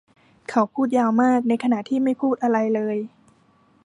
[0.49, 2.97] เขาพูดยาวมากในขณะที่ไม่พูดอะไรเลย